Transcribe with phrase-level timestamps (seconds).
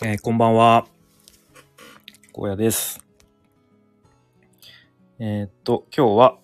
[0.00, 0.86] えーこんばんは。
[2.32, 3.04] 荒野です。
[5.18, 6.38] えーっと、今日は、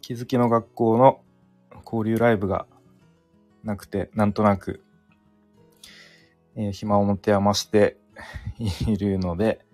[0.00, 1.20] 気づきの学校の
[1.84, 2.66] 交流ライブが
[3.62, 4.82] なくて、なんとなく、
[6.56, 7.96] えー暇を持て余して
[8.58, 9.64] いるので、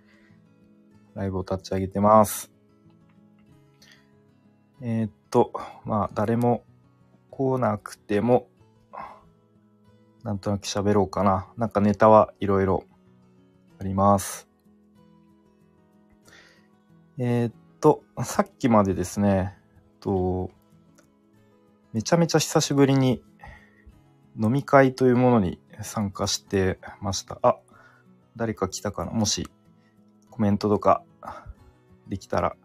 [1.14, 2.52] ライブを立ち上げてます。
[4.82, 5.54] えっと、
[5.86, 6.64] まあ、誰も
[7.30, 8.46] 来なくても、
[10.26, 11.46] なんとなく喋ろうかな。
[11.56, 12.82] なんかネタはいろいろ
[13.78, 14.48] あります。
[17.16, 20.50] えーっと、さっきまでですね、えっと、
[21.92, 23.22] めちゃめちゃ久しぶりに
[24.36, 27.38] 飲み会というものに参加してました。
[27.42, 27.58] あ、
[28.34, 29.48] 誰か来たかなもし
[30.32, 31.04] コメントとか
[32.08, 32.56] できたら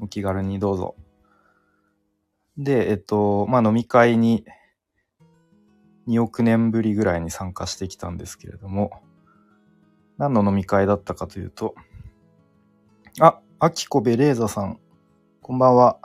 [0.00, 0.94] お気軽にどうぞ。
[2.56, 4.46] で、えっと、まあ飲み会に
[6.08, 9.02] 2億年ぶりぐらいに参加してきたんですけれども、
[10.16, 11.74] 何の飲み会だったかというと、
[13.20, 14.80] あ、アキコベレーザさん、
[15.42, 15.98] こんばんは。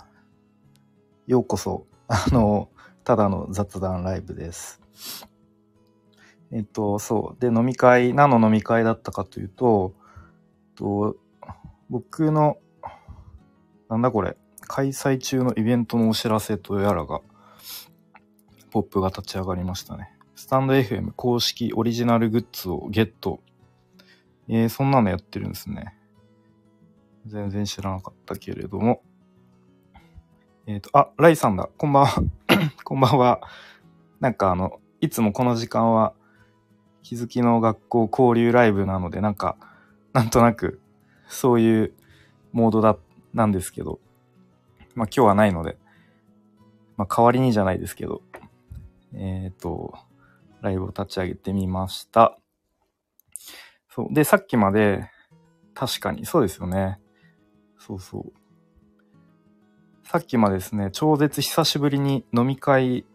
[1.26, 1.88] ようこそ。
[2.08, 2.70] あの、
[3.04, 4.82] ただの雑談ライブです。
[6.52, 7.42] えっと、そう。
[7.42, 11.16] で、飲み会、何の飲み会だったかというと、えっと
[11.90, 12.58] 僕の、
[13.90, 17.22] なんだこれ、開催中のイベントのお知らせとやらが、
[18.74, 20.10] ポップが立ち上がりましたね。
[20.36, 23.40] スタンド FM 公式オリジナルグッズをゲット。
[24.48, 25.96] えー、そんなのやってるんですね。
[27.28, 29.04] 全然知らなかったけれども。
[30.66, 31.70] えっ、と、あ、ライさんだ。
[31.78, 32.24] こんばんは。
[32.84, 33.42] こんばんは。
[34.20, 36.16] なんかあの、いつもこの時間は、
[37.04, 39.56] 気づきの学校交流ライブなので、なんか、
[40.14, 40.82] なんとなく、
[41.28, 41.94] そういう
[42.52, 42.98] モードだ、
[43.36, 44.00] なんですけど、
[44.96, 45.78] まあ今日はないので、
[46.98, 48.24] まあ代わりにじゃないですけど、
[49.16, 49.94] えっ、と、
[50.62, 52.38] ライブを立ち上げてみました。
[53.90, 54.14] そう。
[54.14, 55.10] で、さっきまで、
[55.74, 57.00] 確かに、そうですよね。
[57.78, 58.34] そうそう。
[60.08, 63.06] さっきまでですね、超絶久しぶりに飲み会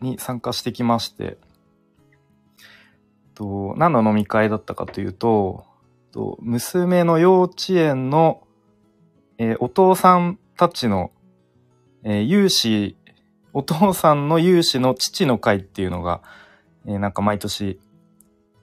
[0.00, 1.38] に参加してきまして、
[3.34, 5.64] と何の飲み会だったかというと、
[6.10, 8.42] と娘の幼稚園の、
[9.38, 11.12] えーお父さんたちの、
[12.02, 12.96] えー有志
[13.52, 16.22] お父さんの有志の父の会っていうのが、
[16.86, 17.80] えーなんか毎年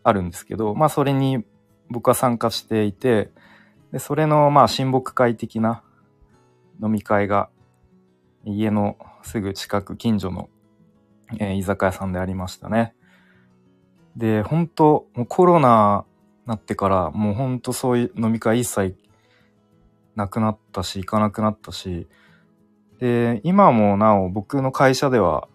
[0.03, 1.43] あるんですけど、まあそれに
[1.89, 3.31] 僕は参加していて、
[3.91, 5.83] でそれのまあ親睦会的な
[6.81, 7.49] 飲み会が
[8.45, 10.49] 家のすぐ近く近所の、
[11.39, 12.93] えー居酒屋さんでありましたね。
[14.15, 16.05] で、本当もうコロナ
[16.45, 18.95] なってからもう本当そういう飲み会一切
[20.15, 22.07] なくなったし、行かなくなったし、
[22.99, 25.47] で、今もなお僕の会社では、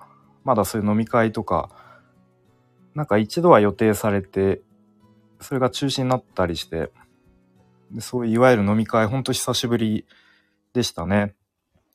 [0.45, 1.71] まだそういう飲み会とか、
[2.95, 4.63] なんか一度は予定されて、
[5.41, 6.91] それが中止になったりして、
[7.93, 10.07] でそういういわゆる飲み会、ほんと久しぶり
[10.73, 11.35] でしたね。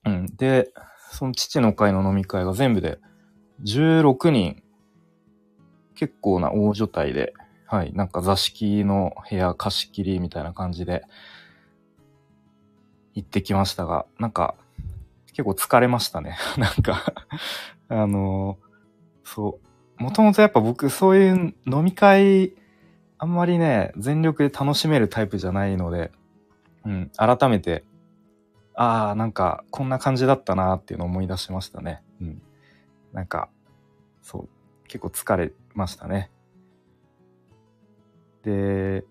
[0.06, 0.26] うん。
[0.36, 0.72] で、
[1.12, 3.00] その父の会の飲み会が全部で
[3.64, 4.64] 16人、
[5.96, 7.34] 結構な大所帯で、
[7.68, 11.04] はい、なんか座敷の部屋貸し切りみたいな感じで
[13.14, 14.56] 行ってきましたが、なんか
[15.36, 16.38] 結構疲れましたね。
[16.58, 17.14] なんか
[17.90, 18.58] あの
[19.24, 20.02] そう。
[20.02, 22.54] もともとやっぱ僕そういう飲み会、
[23.18, 26.12] あんまりね、全力で楽しめるタイプじゃないので、
[26.86, 27.84] うん、改めて、
[28.76, 32.02] ああ、なんかこんな感じだったなっていうのを思い出しましたね。
[32.22, 32.42] うん。
[33.14, 33.50] なんか、
[34.22, 34.50] そう、
[34.88, 36.32] 結構疲れましたね。
[38.44, 39.06] で、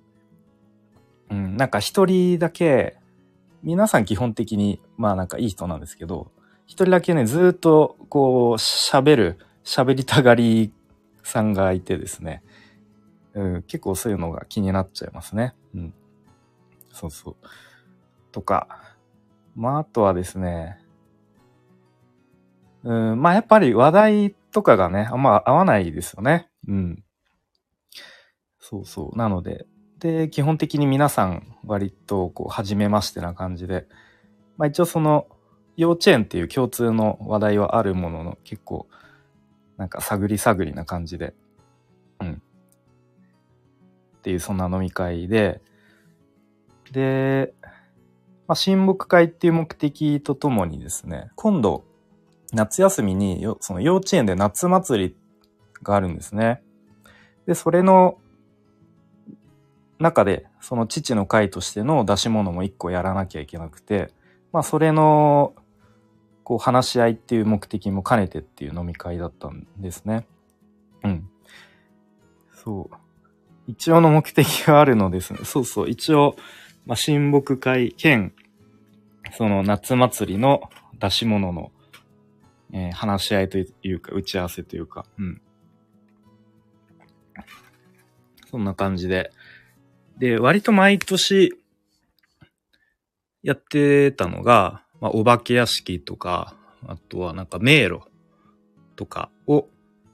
[1.30, 2.96] うん、なんか一人だけ、
[3.64, 6.30] 皆さん基本的に、まあなんかいい人なんですけど、
[6.66, 10.70] 一人だけね、ずっとこう喋る、喋りたがり
[11.22, 12.42] さんがいてですね、
[13.32, 15.54] うん、結構そういうのが気になっちゃいますね。
[15.74, 15.94] うん。
[16.92, 17.36] そうそう。
[18.32, 18.68] とか、
[19.56, 20.78] まああとはですね、
[22.82, 26.50] うん、まあやっぱり話題とかがね、あんま合わないですよね。
[26.68, 27.02] うん。
[28.60, 29.16] そうそう。
[29.16, 29.66] なので、
[30.04, 33.86] で、基本的に皆さん割とこう、初めましてな感じで、
[34.58, 35.26] まあ一応その、
[35.78, 38.86] 幼稚園っていう共通の話題はあるものの、結構、
[39.78, 41.32] なんか探り探りな感じで、
[42.20, 42.42] うん。
[44.18, 45.62] っていうそんな飲み会で、
[46.92, 47.54] で、
[48.46, 51.82] まあ親睦会っていう目的とともにですね、今度、
[52.52, 55.16] 夏休みに、その幼稚園で夏祭り
[55.82, 56.62] があるんですね。
[57.46, 58.18] で、それの
[59.98, 64.12] 中で、その父の会としての出し物も一個やらなきゃいけなくて、
[64.52, 65.54] まあそれの、
[66.42, 70.26] こう話し合いっていう目的も兼ねてっていう飲み会だったんですね。
[71.02, 71.28] うん。
[72.52, 72.96] そう。
[73.66, 75.40] 一応の目的があるのですね。
[75.44, 75.88] そうそう。
[75.88, 76.36] 一応、
[76.86, 78.34] まあ、親睦会兼、
[79.32, 80.68] その夏祭りの
[80.98, 81.72] 出し物の、
[82.72, 85.40] えー話し合いというか、打ち合わせというか、うん。
[88.50, 89.30] そんな感じで。
[90.18, 91.52] で、割と毎年、
[93.42, 96.54] やってたのが、まあ、お化け屋敷とか、
[96.86, 98.00] あとはなんか迷路
[98.96, 99.68] とかを、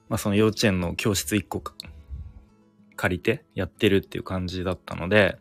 [0.08, 1.62] まあ、その幼稚園の教室1個
[2.96, 5.38] 借りてやってるっていう感じだったので、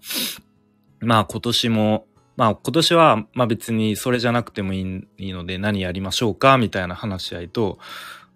[1.02, 2.06] まあ今年も、
[2.38, 7.78] まあ今年は、まあ別にそれじゃなくてもいいいいので何やりましょうかみたいな話し合いと、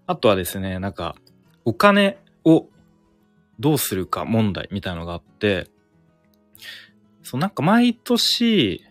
[0.08, 1.16] あとはですね、なんか
[1.64, 2.68] お金を
[3.60, 5.68] どうするか問題みたいなのがあって、
[7.24, 8.84] そうなんか毎年、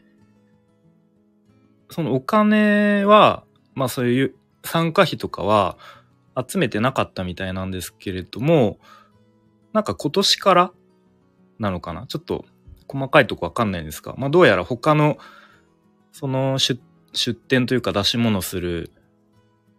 [1.91, 3.45] そのお金は、
[3.75, 5.77] まあそういう参加費とかは
[6.49, 8.79] 集めてなかったみたいなんですけれども、
[9.73, 10.73] なんか今年から
[11.59, 12.07] なのかな？
[12.07, 12.45] ちょっと
[12.89, 15.19] 細かいとこわかんないんですが、まあどうやら他の、
[16.13, 16.81] その出
[17.35, 18.91] 店というか出し物する、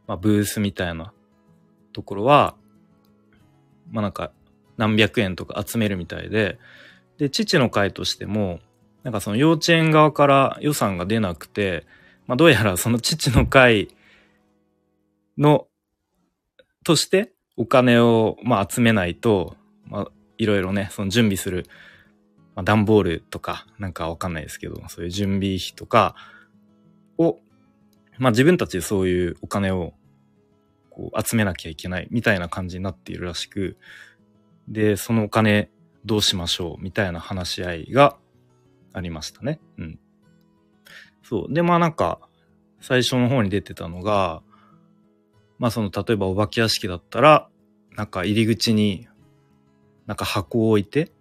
[0.07, 1.13] まあブースみたいな
[1.93, 2.55] ところは、
[3.91, 4.31] まあなんか
[4.77, 6.59] 何百円とか集めるみたいで、
[7.17, 8.59] で、父の会としても、
[9.03, 11.85] なんかその幼稚園側から予算が出なくて、
[12.25, 13.89] まあどうやらその父の会
[15.37, 15.67] の、
[16.83, 19.55] としてお金をまあ集めないと、
[19.85, 20.07] まあ
[20.37, 21.65] いろいろね、その準備する、
[22.55, 26.15] まあ段ボールとかなんかわかんないですけど、そういう準備費とか
[27.17, 27.39] を、
[28.17, 29.93] まあ自分たちでそういうお金を
[30.89, 33.77] こう集めなきゃいけないみたいな感じになっているらしく、
[34.67, 35.69] で、そのお金
[36.05, 38.17] どうしましょうみたいな話し合いが
[38.93, 39.59] ありましたね。
[39.77, 39.99] うん。
[41.23, 41.53] そう。
[41.53, 42.19] で、まあなんか、
[42.81, 44.41] 最初の方に出てたのが、
[45.57, 47.49] まあその、例えばお化け屋敷だったら、
[47.95, 49.07] なんか入り口に、
[50.05, 51.11] なんか箱を置いて、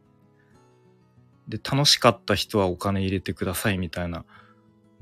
[1.49, 4.25] で、楽しかった人はお金入れてくださいみたいな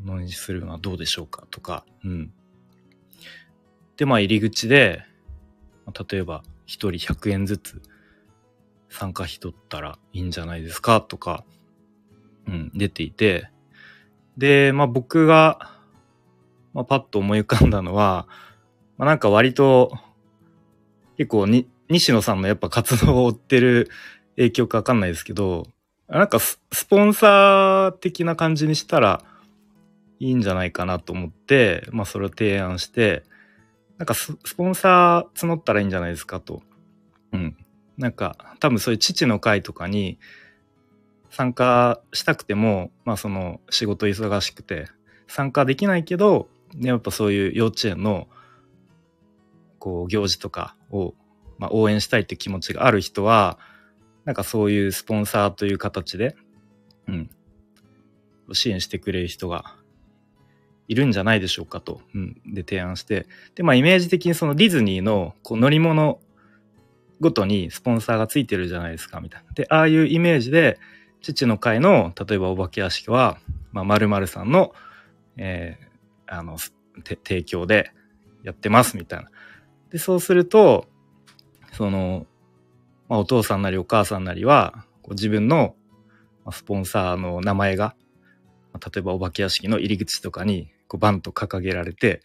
[0.05, 2.33] のにするのはどうでしょうかとか、うん。
[3.97, 5.05] で、まあ入り口で、
[6.11, 7.83] 例えば一人100円ずつ
[8.91, 11.45] 参加費取ったらいいんじゃないですかとか、
[12.47, 13.49] うん、出ていて、
[14.37, 15.77] で、まあ僕が、
[16.75, 18.27] まあ、パッと思い浮かんだのは、
[18.99, 19.93] まあなんか割と、
[21.17, 23.91] 結構に、西野さんのやっぱ活動を追ってる
[24.37, 25.67] 影響かわかんないですけど、
[26.09, 29.23] なんかススポンサー的な感じにしたら
[30.19, 33.25] いいんじゃないかなと思って、まあそれを提案して、
[33.99, 36.63] なんかススポンサー募ったらいいんじゃないですかと。
[37.33, 37.57] うん。
[38.01, 40.19] なんか多分そういう父の会とかに
[41.29, 44.89] 参加したくても、まあその仕事忙しくて
[45.29, 48.27] 参加できないけど、ねやっぱそういう幼稚園の
[49.79, 51.15] こう行事とかを、
[51.59, 53.59] まあ、応援したいって気持ちがある人は、
[54.25, 56.37] なんかそういうスポンサーという形で、
[57.07, 57.31] うん、
[58.53, 59.77] 支援してくれる人が
[60.89, 66.19] いるんじゃないでしょうかと、うん、で提案して、で、まあイメージ的にそのディズニーのこう乗り物
[67.21, 69.53] ごとにスポンサーがついてるじゃないですか、みたいな。
[69.53, 70.79] で、ああいうイメージで、
[71.21, 73.39] 父の会の、例えばお化け屋敷は、
[73.73, 74.73] まあ、〇〇さんの、
[75.37, 75.91] えー
[76.31, 76.57] あの、
[77.25, 77.91] 提供で
[78.45, 79.31] やってます、みたいな。
[79.91, 80.87] で、そうすると、
[81.73, 82.27] その、
[83.09, 85.75] まあ、お父さんなりお母さんなりは、こう自分の
[86.53, 87.97] スポンサーの名前が、
[88.73, 92.23] ま例えばお化け屋敷の入り口とかに、こうバンと掲げられて、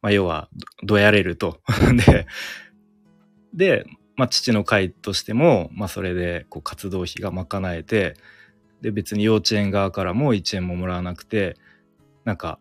[0.00, 0.48] まあ、要は、
[0.82, 1.60] どどやれると。
[2.06, 2.26] で、
[3.52, 3.84] で、
[4.16, 8.14] まあ、父の会としても、まあ、それで、こう、活動費が賄えて、
[8.80, 11.56] で、別に幼稚園側からも1円ももらわなくて、
[12.24, 12.58] なんか、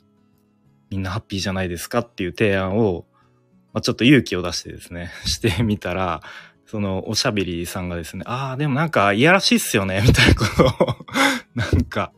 [0.90, 3.06] みんなハッピーじゃないですかっていう提案を、
[3.74, 6.22] まあ、ちょっと勇気を出してですね、 してみたら、
[6.66, 11.06] その、おしゃべりさんがですね、ああ、でもなんか、いやらしいっすよね、みたいなことを、
[11.56, 12.12] なんか、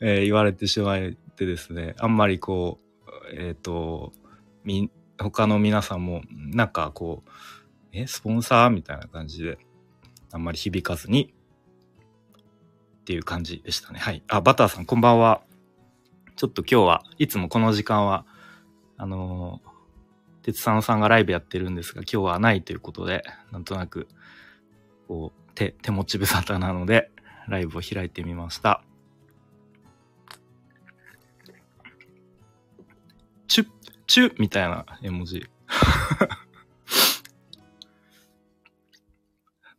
[0.00, 1.00] えー言われてしまっ
[1.36, 4.12] てですね、あんまりこう、えっ、と、
[4.64, 7.30] み、他の皆さんも、なんかこう、
[7.92, 9.58] え、スポンサーみたいな感じで、
[10.32, 11.34] あんまり響かずに、
[13.00, 13.98] っていう感じでしたね。
[13.98, 14.22] はい。
[14.28, 15.42] あ、バターさん、こんばんは。
[16.36, 18.24] ちょっと今日はいつもこの時間は、
[18.96, 19.70] あのー
[20.42, 24.08] 鉄佐野さんがライブやってるんですが、今日はないということで、なんとなく、
[25.06, 27.10] こう、手、手持ち無沙汰なので、
[27.48, 28.82] ライブを開いてみました。
[33.48, 33.68] チュッ、
[34.06, 35.46] チュッみたいな絵文字。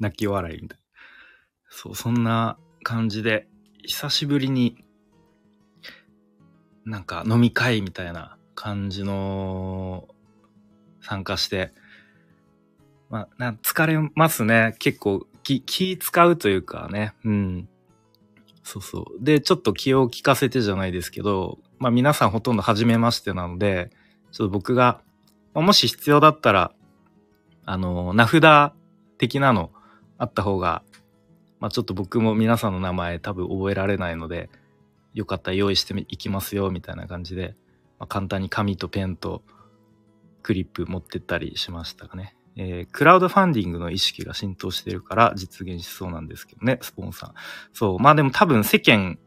[0.02, 0.84] 泣き笑いみたいな。
[1.70, 3.48] そう、そんな感じで、
[3.84, 4.84] 久しぶりに、
[6.84, 10.08] なんか飲み会みたいな感じの、
[11.02, 11.72] 参加して、
[13.10, 14.76] まあ、な疲れますね。
[14.80, 17.70] 結構気、気使うというかね、うん。
[18.64, 19.24] そうそう。
[19.24, 23.90] で、ちょっと気を利かせてじゃないですけど、まあ皆さんほとんど初めましてなので、
[24.32, 25.02] ちょっと僕が、
[25.54, 26.72] もし必要だったら、
[27.66, 28.74] あの、名札
[29.18, 29.72] 的なの
[30.22, 30.84] あった方が、
[31.60, 34.52] まあちょっと僕も皆さんの名前多分覚えられないので、
[35.16, 37.56] よかったら用意していきますよ、みたいな感じで、
[37.98, 39.42] まあ、簡単に紙とペンと
[40.44, 42.36] クリップ持ってったりしましたかね。
[42.56, 47.32] えー、クラウドファンディングの意識が浸透してるから実現しそうなんですけどね、スポンサー。
[47.74, 48.00] そう。
[48.00, 49.18] まあでも多分世間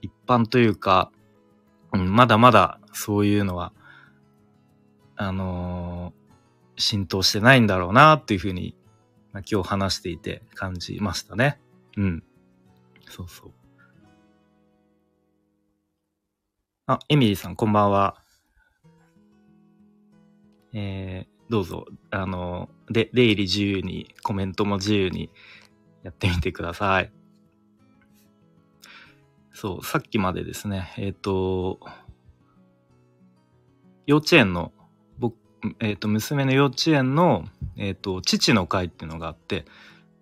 [0.00, 1.10] 一般というか、
[1.92, 3.74] うん、まだまだそういうのは、
[5.16, 8.74] あのー、浸透してないんだろうなっていうふうに、
[9.40, 11.60] 今日話していて感じましたね。
[11.96, 12.22] うん。
[13.08, 13.52] そうそう。
[16.86, 18.22] あ、エミリーさん、こんばんは。
[20.74, 25.30] えー、どうぞ、あの、で、出入り自由に、コメントも自由に
[26.02, 27.12] やってみてください。
[29.52, 31.78] そう、さっきまでですね、えっ、ー、と、
[34.06, 34.72] 幼稚園の、
[35.80, 37.44] えっ、ー、と、娘の幼稚園の、
[37.76, 39.64] えっ、ー、と、父の会っていうのがあって、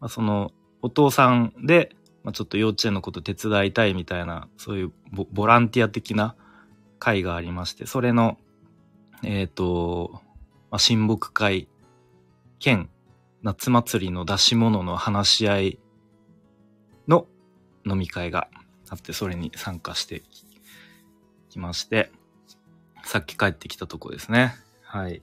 [0.00, 4.92] まあ、その、お父さんで、まあ、ちょっと幼稚園のこと手伝いたいみたいな、そういう
[5.32, 6.34] ボランティア的な
[6.98, 8.38] 会がありまして、それの、
[9.22, 10.20] えっ、と、
[10.70, 11.68] まあ、親睦会
[12.58, 12.88] 兼
[13.42, 15.78] 夏祭りの出し物の話し合い
[17.08, 17.26] の
[17.86, 18.48] 飲み会が
[18.90, 20.22] あって、それに参加して
[21.48, 22.12] きまして、
[23.04, 24.54] さっき帰ってきたとこですね。
[24.82, 25.22] はい。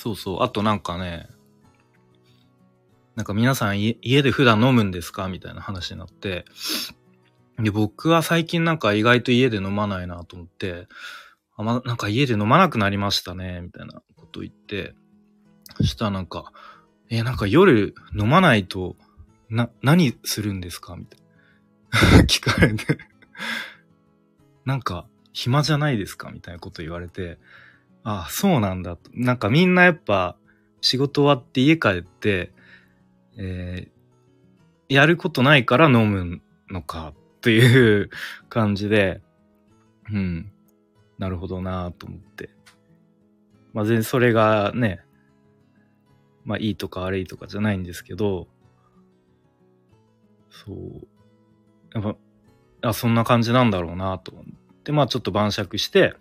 [0.00, 0.42] そうそう。
[0.42, 1.28] あとなんかね、
[3.16, 5.28] なんか皆さん家で普段飲むんですか？
[5.28, 6.46] みたいな話になって、
[7.58, 10.88] で、僕は最近なんか意外と家で飲まないなと思って、
[11.54, 14.94] あま、なんか家で飲まなくなりましたね、みたいなこと言って、
[15.76, 16.50] そしたらなんか、
[17.10, 18.96] え、なんか夜飲まないと、
[19.50, 20.96] な、何するんですか？
[20.96, 21.20] みたい
[22.18, 22.22] な。
[22.24, 22.96] 聞かれて。
[24.64, 26.30] なんか、暇じゃないですか？
[26.30, 27.38] みたいなこと言われて、
[28.04, 29.10] ああ、そうなんだと。
[29.14, 30.36] なんかみんなやっぱ、
[30.80, 32.52] 仕事終わって家帰って、
[33.36, 36.40] えー、やることないから飲む
[36.70, 38.10] のかっていう
[38.48, 39.20] 感じで、
[40.12, 40.50] うん、
[41.18, 42.50] なるほどなと思って。
[43.72, 45.00] まあ全然それがね、
[46.44, 48.48] まあいいとか悪いとかじゃないんですけど、
[50.50, 51.06] そう。
[51.94, 52.16] やっ
[52.82, 54.44] ぱ、あ、そんな感じなんだろうなと思っ
[54.82, 56.14] て、まあちょっと晩酌して、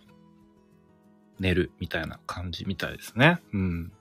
[1.40, 3.40] 寝るみたいな感じみたいですね。
[3.54, 3.92] うん。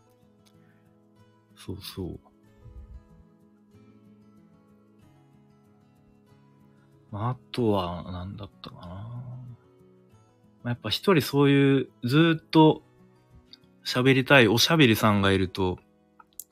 [1.56, 2.20] そうそう。
[7.10, 8.86] まああとは、何だったかな。
[8.86, 8.94] ま
[10.64, 12.82] あやっぱ一人そういうずっと
[13.84, 15.78] 喋りたいおしゃべりさんがいると、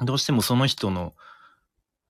[0.00, 1.14] どうしてもその人の、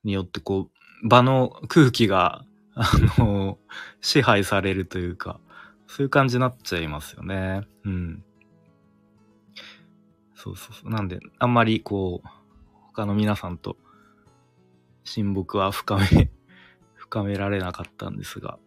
[0.04, 0.70] によってこ
[1.02, 3.58] う、場の空気が、あの、
[4.00, 5.40] 支配されるというか、
[5.88, 7.62] そういう感じになっちゃいますよね。
[7.84, 8.24] うん。
[10.46, 10.90] そうそうそう。
[10.90, 12.28] なんで、あんまりこう、
[12.92, 13.76] 他の皆さんと
[15.04, 16.30] 親睦は深め
[16.94, 18.58] 深められなかったんですが、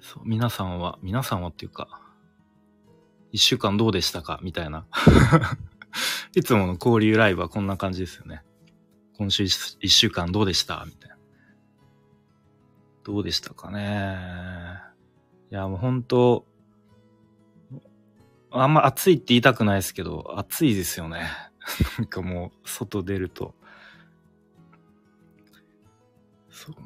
[0.00, 2.00] そう、皆さんは、皆さんはっていうか、
[3.32, 4.38] 一週間どうでしたか？
[4.42, 4.86] みたいな。
[6.36, 8.44] いつもの交流ライブはこんな感じですよね。
[9.18, 10.84] 今週一週間どうでした？
[10.86, 11.16] みたいな。
[13.02, 14.80] どうでしたかね？
[15.50, 16.46] いや、もう本当
[18.50, 21.28] あんま暑いって言いたくないですけど、暑いですよね。
[21.98, 23.54] なんかもう、外出ると。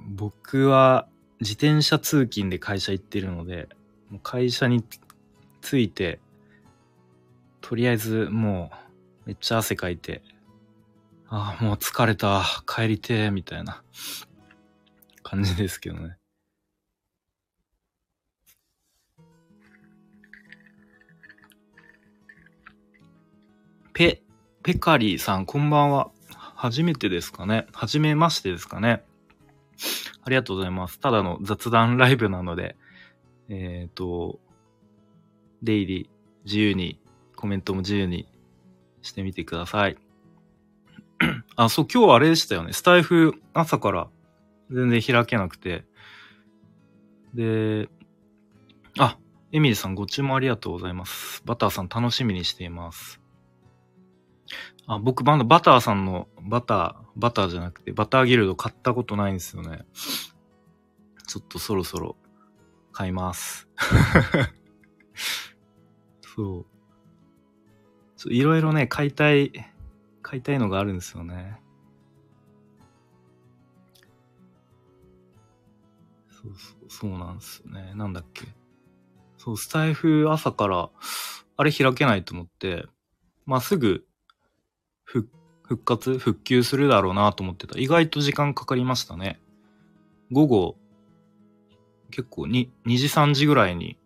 [0.09, 1.09] 僕は
[1.41, 3.69] 自転車通勤で会社行ってるので、
[4.11, 4.85] もう会社に
[5.61, 6.21] 着いて、
[7.61, 8.71] とりあえずも
[9.25, 10.23] うめっちゃ汗かいて、
[11.29, 13.85] ああ、もう疲れた、帰りて、みたいな
[15.23, 16.20] 感じですけどね。
[24.01, 24.23] ペ、
[24.63, 26.11] ペカリーさん、こんばんは。
[26.31, 29.03] 初めてですかね初めましてですかね
[30.23, 30.99] ありがとうございます。
[30.99, 32.77] ただの雑談ライブなので、
[33.51, 34.41] えっ、ー、と、
[35.63, 36.11] 出入り
[36.47, 36.99] 自由に、
[37.37, 38.27] コメントも自由に
[39.03, 39.99] してみてください。
[41.57, 42.73] あ、そう、今日はあれでしたよね。
[42.73, 44.09] スタイフ朝から
[44.71, 45.85] 全然開けなくて。
[47.35, 47.91] で、
[48.99, 49.19] あ、
[49.53, 51.43] エミリさんご注文ありがとうございます。
[51.45, 53.20] バターさん楽しみにしています。
[54.87, 59.85] あ、僕まだバターさんのバター、バターじゃなくてバターギルド買ったことないんですよね。
[61.27, 62.17] ちょっとそろそろ
[62.93, 63.69] 買います。
[66.35, 66.67] そ
[68.29, 68.33] う。
[68.33, 69.53] いろいろね、買いたい、
[70.23, 71.61] 買いたいのがあるんですよね。
[76.29, 77.93] そうそう、そうなんですよね。
[77.95, 78.47] なんだっけ。
[79.37, 80.91] そう、スタイフ朝から、
[81.57, 82.87] あれ開けないと思って、
[83.47, 84.07] まあ、すぐ、
[85.11, 85.29] 復、
[85.65, 87.79] 復活復旧するだろうなと思ってた。
[87.79, 89.41] 意外と時間かかりましたね。
[90.31, 90.77] 午後、
[92.11, 93.99] 結構に、2時3時ぐらいに、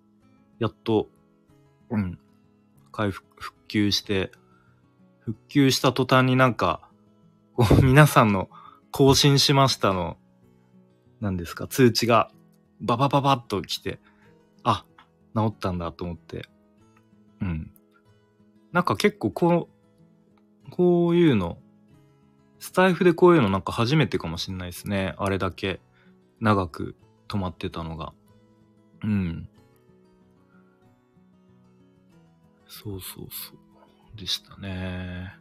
[0.59, 1.09] やっと、
[1.91, 2.19] うん、
[2.91, 4.33] 回復、復旧して、
[5.21, 6.89] 復旧した途端になんか、
[7.55, 8.49] こう、 皆さんの
[8.91, 10.17] 更新しましたの、
[11.21, 12.31] 何ですか、通知が、
[12.81, 14.01] ババババッと来て、
[14.63, 14.87] あ、
[15.37, 16.49] 治ったんだと思って。
[17.43, 17.71] うん。
[18.73, 19.74] なんか結構こう、
[20.71, 21.59] こういうの、
[22.59, 25.15] スタイフでこういうのなんか初めてかもしんないですね。
[25.19, 25.81] あれだけ
[26.41, 26.97] 長く
[27.29, 28.13] 止まってたのが。
[29.03, 29.49] うん。
[32.67, 34.19] そうそうそう。
[34.19, 35.35] でしたね。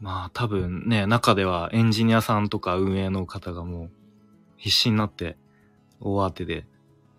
[0.00, 3.90] まあ多分ね、中ではエンジニアさんとか運営の方がもう
[4.56, 5.36] 必死になって
[6.00, 6.66] 大当てで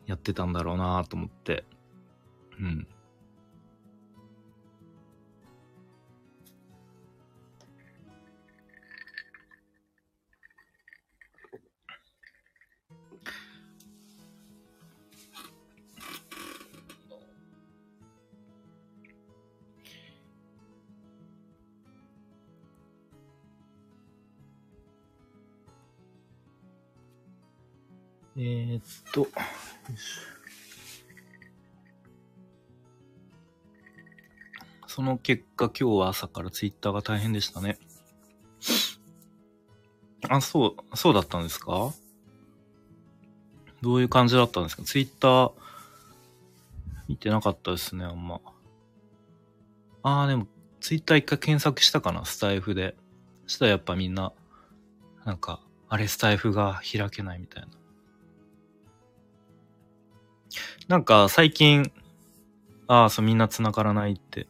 [0.06, 1.66] やってたんだろうなと思って。
[2.60, 2.88] うん。
[28.42, 29.28] えー、っと、
[34.88, 37.78] その結果今日は朝からツイッターが大変でしたね。
[40.30, 41.92] あ、そう、そうだったんですか？
[43.82, 44.84] どういう感じだったんですか？
[44.84, 45.52] ツイッター
[47.10, 48.40] 見てなかったですね、あんま。
[50.02, 50.48] あー、でも、
[50.80, 52.96] ツイッター一回検索したかな、スタイフで。
[53.48, 54.32] したらやっぱみんな、
[55.26, 57.70] なんか、あれスタイフが開けないみたいな。
[60.90, 61.92] なんか最近、
[62.88, 64.48] ああ、そうみんな繋がらないって。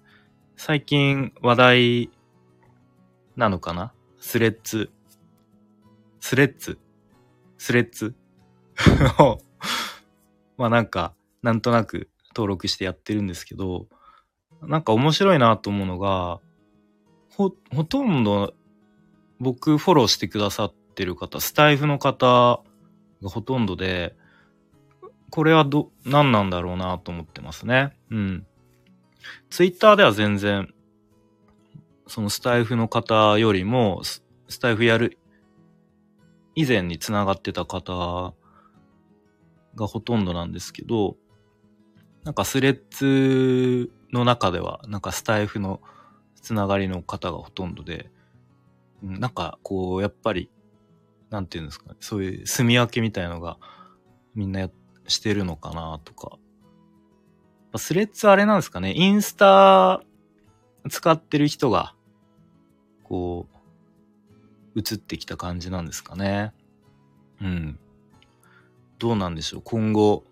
[0.55, 2.09] 最近話題
[3.35, 3.91] なのかな？
[4.21, 4.89] スレッズ。
[6.21, 6.79] スレッズ？
[7.57, 8.15] スレッズ？
[9.19, 9.39] を
[10.55, 13.87] まあなんか、なんとなく登録してやってるんですけど、
[14.61, 16.39] なんか面白いなと思うのが、
[17.31, 18.53] ほ、ほとんど
[19.41, 22.61] 僕フォローしてくださってる方、スタイフの方
[23.21, 24.15] がほとんどで、
[25.29, 27.97] これはど、何なんだろうなと思ってますね。
[28.09, 28.47] うん。
[29.49, 30.73] ツイッターでは全然、
[32.07, 34.23] そのスタイフの方よりも、ス
[34.59, 35.17] タイフやる、
[36.55, 38.33] 以前に繋がってた方
[39.75, 41.17] がほとんどなんですけど、
[42.23, 45.81] なんかスレッズの中では、なんかスタイフの
[46.41, 48.09] つながりの方がほとんどで、
[49.01, 50.49] なんかこう、やっぱり、
[51.29, 53.57] なんていうんですかね、そういう住み分けみたいのが
[54.35, 54.73] みんなやっ
[55.09, 56.37] してるのかなとか。
[57.77, 60.01] スレッズあれなんですかね、インスタ
[60.89, 61.93] 使ってる人が、
[63.03, 63.47] こ
[64.75, 66.53] う、映ってきた感じなんですかね。
[67.41, 67.79] うん。
[68.97, 70.23] どうなんでしょう、今後、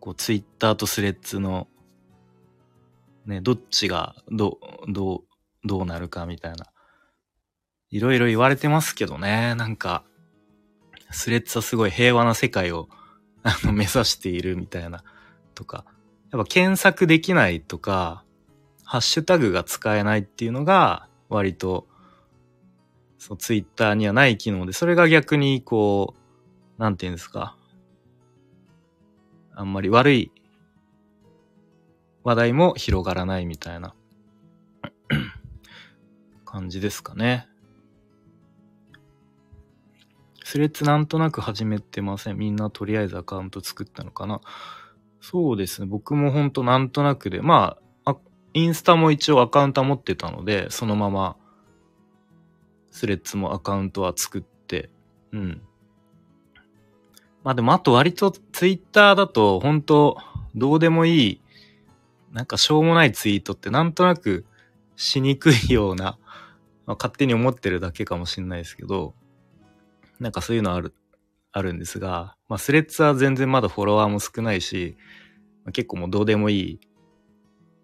[0.00, 1.68] こう、ツイッターとスレッズの、
[3.26, 6.66] ね、どっちが、ど、どう、どうなるかみたいな。
[7.90, 10.04] いろいろ言われてますけどね、なんか、
[11.10, 12.88] スレッズはすごい平和な世界を
[13.42, 15.02] あの目指しているみたいな
[15.54, 15.84] とか、
[16.30, 18.24] やっぱ検索できないとか、
[18.84, 21.86] ハッシュタグが使えないっていうのが割と
[23.20, 26.14] そうツイッターにはない機能で、それが逆にこ
[26.78, 27.54] う、なんて言うんですか。
[29.54, 30.32] あんまり悪い
[32.24, 33.94] 話題も広がらないみたいな
[36.46, 37.49] 感じですかね。
[40.50, 42.36] スレッズなんとなく始めてません？
[42.36, 44.40] みんなとりあえずアカウント作ったのかな？
[45.20, 45.86] そうですね。
[45.86, 48.16] 僕もほんとなんとなくで、まあ、
[48.52, 51.36] インスタも一応アカウントは持ってたので、そのまま、
[52.90, 54.90] スレッズもアカウントは作って、
[55.30, 55.62] うん。
[57.44, 60.16] まあでもあと割とツイッターだと本当
[60.56, 61.40] どうでもいい、
[62.32, 64.44] なんかしょうもないツイートってなんとなく
[64.96, 66.18] しにくいような、
[66.86, 69.14] まあ、勝手に思ってるだけかもしんないですけど、
[70.20, 70.94] なんかそういうのある、
[71.50, 74.96] あるんですが、まあスレッズは全然まだフォロワーも少ないし、
[75.64, 76.80] まあ、結構もうどうでもいい、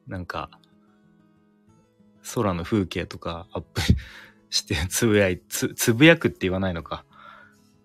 [0.06, 0.50] なんか、
[2.34, 3.80] 空の風景とかアップ
[4.50, 7.04] してつぶやい、つ、つぶやくって言わないのか。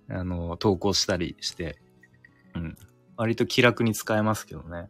[0.10, 1.80] あの、投稿したりして、
[2.56, 2.78] うん。
[3.16, 4.90] 割と気楽に使えますけどね。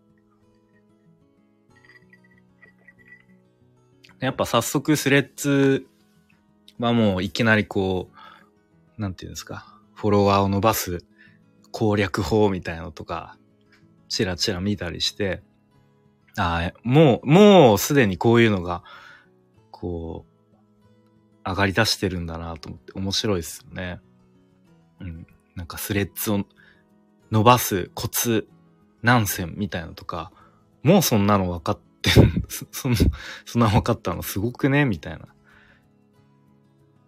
[4.19, 5.85] やっぱ早速スレッズ
[6.79, 8.17] はもういきなりこう、
[9.01, 11.03] なんていうんですか、フォロワーを伸ばす
[11.71, 13.37] 攻略法みたいなのとか、
[14.07, 15.41] チラチラ見たりして、
[16.37, 18.83] ああ、もう、もうすでにこういうのが、
[19.71, 23.99] こう、上がり出してるんだなと思って面白いですよね。
[24.99, 25.27] うん。
[25.55, 26.45] なんかスレッズを
[27.31, 28.47] 伸ばすコツ
[29.01, 30.31] 何選みたいなのとか、
[30.83, 32.95] もうそんなの分かって ん、そん
[33.45, 34.85] そんな分かったのすごくね？
[34.85, 35.27] みたいな。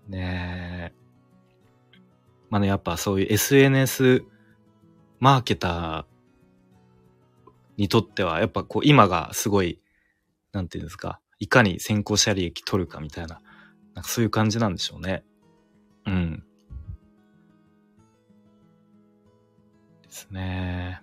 [0.07, 1.02] ねえ。
[2.53, 4.25] まあね、やっぱそういう SNS
[5.19, 6.05] マーケター
[7.77, 9.81] にとっては、やっぱこう今がすごい、
[10.51, 13.41] なんていうんですか、いかに先行者利益取るかみたいな、
[13.95, 15.23] なんかそういう感じなんでしょうね。
[16.05, 16.43] うん。
[20.03, 21.01] ですね。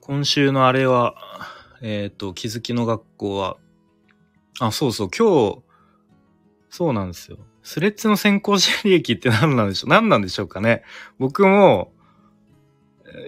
[0.00, 1.21] 今週のあれは、
[1.82, 3.56] えっ、ー、と、気づきの学校は、
[4.60, 5.62] あ、そうそう、今日、
[6.70, 7.38] そうなんですよ。
[7.62, 9.90] スレッズの先行者利益って何なんでしょう？
[9.90, 10.82] 何なんでしょうかね？
[11.18, 11.92] 僕も、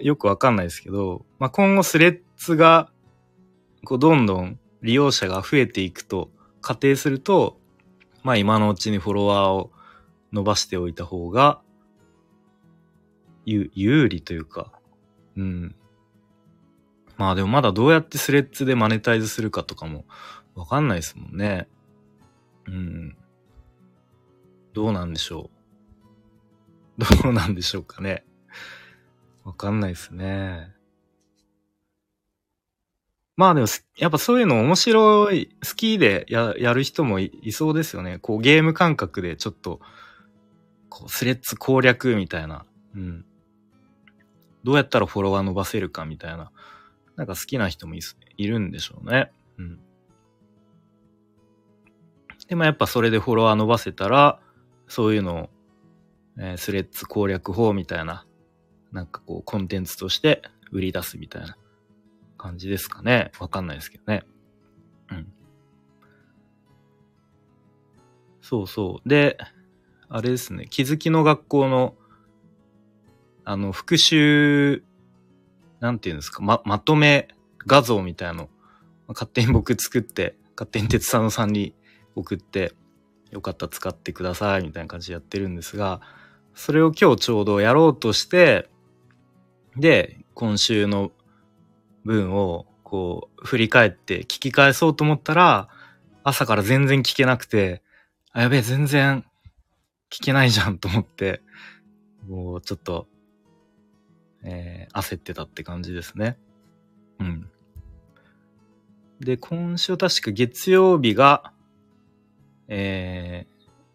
[0.01, 2.89] よくわかんないですけど、まあ、今後スレッズが、
[3.83, 7.59] こう、どんどん利用者が増えていくと仮定すると、
[8.23, 9.71] まあ、今のうちにフォロワーを
[10.33, 11.61] 伸ばしておいた方が、
[13.45, 14.71] 有、有利というか、
[15.37, 15.75] うん。
[17.17, 20.05] まあでもまだどうやってスレッズでマネタイズするかとかも
[20.55, 21.67] わかんないですもんね。
[22.67, 23.17] うん。
[24.73, 25.49] どうなんでしょ
[26.97, 27.23] う。
[27.23, 28.25] どうなんでしょうかね。
[29.43, 30.73] わかんないですね。
[33.37, 38.17] まあでも、やっぱそういうの面白い、好きでややる人もいそうですよね。
[38.19, 39.81] こうゲーム感覚でちょっと、
[40.89, 42.65] こうスレッズ攻略みたいな。
[42.95, 43.25] うん。
[44.63, 46.51] どうやったらフォロワー伸ばせるかみたいな。
[47.15, 47.99] なんか好きな人もい
[48.37, 49.31] いるんでしょうね。
[49.57, 49.79] うん。
[52.47, 54.39] でもやっぱそれでフォロワー伸ばせたら、
[54.87, 55.49] そういうのを、
[56.37, 58.25] えー、スレッズ攻略法みたいな、
[58.91, 61.57] なんかこうコンテンツとして売り出すみたいな
[62.37, 63.31] 感じですかね。
[63.39, 64.23] わかんないですけどね。
[65.11, 65.27] うん。
[68.41, 69.09] そうそう。
[69.09, 69.37] で、
[70.07, 71.95] あれですね、気づきの学校の、
[73.43, 74.83] あの、復習
[75.85, 77.27] なんていうんですか、ま、まとめ
[77.67, 78.49] 画像みたいなの、
[79.09, 81.75] 勝手に僕作って、勝手に鉄佐野さんに
[82.15, 82.73] 送って、
[83.31, 86.01] よかったら使ってください、みたいな感じでやってるんですが、
[86.55, 88.69] それを今日ちょうどやろうとして、
[89.77, 91.11] で、今週の
[92.03, 95.69] 文をこう振り返って聞き返そうと思ったら、
[96.23, 97.83] 朝から全然聞けなくて、
[98.31, 99.23] あ、やべえ、全然
[100.09, 101.41] 聞けないじゃんと思って、
[102.27, 103.07] もうちょっと
[104.45, 106.37] えー、焦ってたって感じですね。
[107.19, 107.49] うん。
[109.19, 111.51] で、今週確か月曜日が、
[112.67, 113.47] え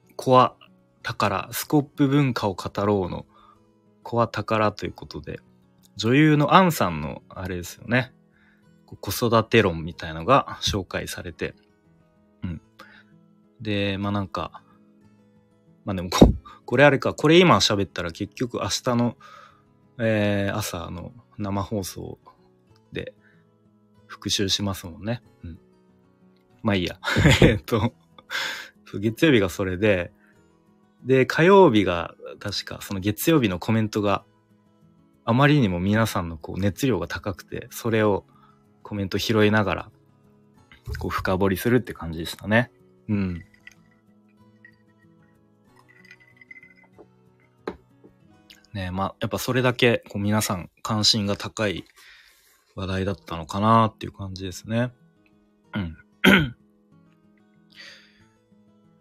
[0.08, 0.56] ー、コア
[1.02, 3.26] 宝、スコップ文化を語ろうの
[4.02, 5.40] コア宝ということで、
[5.96, 8.12] 女優のアンさんのあれですよね。
[9.00, 11.54] 子育て論みたいのが紹介されて、
[12.42, 12.62] うん。
[13.60, 14.62] で、まあなんか、
[15.84, 16.32] まあでもこ、
[16.64, 19.16] これあれか、これ今喋ったら結局明日の
[20.00, 22.18] えー、朝の生放送
[22.92, 23.14] で
[24.06, 25.22] 復習しますもんね。
[25.44, 25.58] うん。
[26.62, 26.98] まあいいや。
[27.42, 27.92] えっと、
[28.98, 30.12] 月曜日がそれで、
[31.04, 34.24] で、火曜日が確かその月曜日のコメントが
[35.24, 38.24] あまりにも皆さんのこう熱量が高くて、それを
[38.82, 39.90] コメント拾いながら、
[40.98, 42.70] こう深掘りするって感じでしたね。
[43.08, 43.44] うん。
[48.72, 51.84] ねまあ、やっぱそれだけこう皆さん関心が高い
[52.76, 54.92] 話題だったのかなっていう感じですね。
[55.74, 55.96] うん。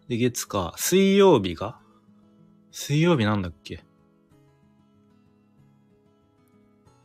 [0.08, 1.78] で、月か、水曜日が？
[2.72, 3.84] 水曜日なんだっけ？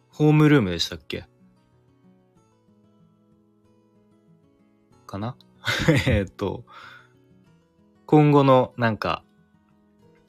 [0.10, 1.28] ホームルームでしたっけ？
[5.06, 5.38] かな？
[6.08, 6.65] えっと、
[8.08, 9.23] 今後のなんか、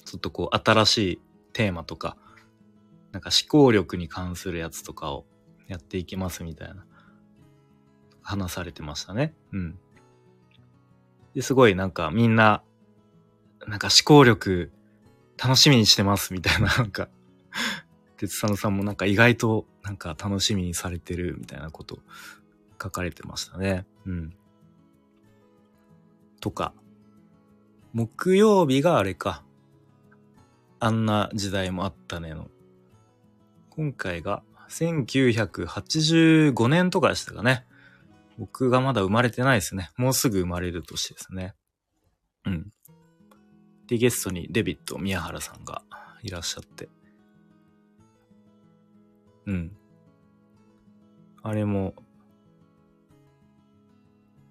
[0.04, 1.20] ちょっとこう新しい
[1.54, 2.16] テーマとか、
[3.16, 5.24] なんか思考力に関するやつとかを
[5.68, 6.84] やっていきますみたいな、
[8.20, 9.34] 話されてましたね。
[9.52, 9.78] うん。
[11.32, 12.62] で、すごいなんかみんな、
[13.66, 14.70] なんか思考力
[15.42, 17.08] 楽しみにしてますみたいな、なんか、
[18.18, 22.00] 鉄佐野さんもなんか意外となんか楽しみにされてるみたいなこと
[22.82, 23.86] 書かれてましたね。
[24.04, 24.36] うん。
[26.42, 26.74] とか、
[27.94, 29.42] 木曜日があれか。
[30.80, 32.50] あんな時代もあったねの。
[33.76, 37.66] 今回が1985年とかでしたかね。
[38.38, 39.90] 僕がまだ生まれてないですね。
[39.96, 41.54] もうすぐ生まれる年ですね。
[42.44, 42.70] うん。
[43.86, 45.82] で、ゲストにデビット宮原さんが
[46.22, 46.88] いらっしゃって。
[49.46, 49.76] うん。
[51.42, 51.94] あれも、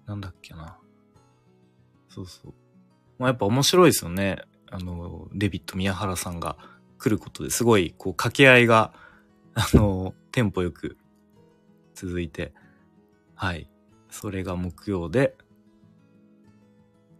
[0.06, 0.78] なんだっけな。
[2.08, 2.54] そうそう。
[3.18, 4.38] まあ、やっぱ面白いですよね。
[4.70, 6.56] あの、デビット宮原さんが
[6.98, 8.94] 来ることですごい、こう、掛け合いが、
[9.58, 10.98] あの、テンポよく
[11.94, 12.52] 続いて、
[13.34, 13.70] はい。
[14.10, 15.34] それが木曜で、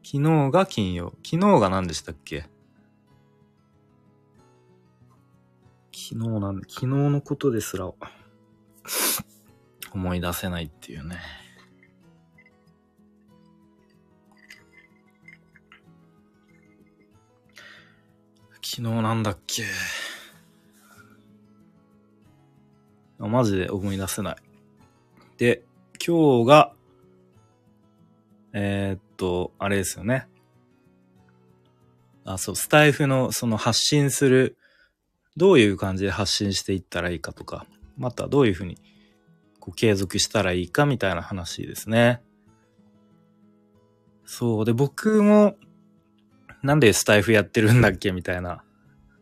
[0.05, 1.14] 昨日が金曜。
[1.25, 2.42] 昨日が何でしたっけ？
[5.92, 7.90] 昨日なん、昨日のことですら、
[9.92, 11.18] 思い出せないっていうね。
[18.62, 19.64] 昨日なんだっけ？
[23.19, 24.37] マジで思い出せない。
[25.39, 25.63] で、
[26.05, 26.73] 今日が、
[28.53, 30.29] えー、っと、あれですよね。
[32.25, 34.57] あ、そう、スタイフのその発信する、
[35.37, 38.79] どういう感じで発信していったらいいかとか、またどういうふうに
[39.61, 42.23] こう継続したらいいかみたいな話ですね。
[44.25, 44.65] そう。
[44.65, 45.57] で、僕も、
[46.63, 48.65] なんでスタイフやってるんだっけみたいな、